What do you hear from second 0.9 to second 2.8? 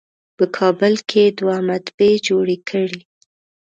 کې یې دوه مطبعې جوړې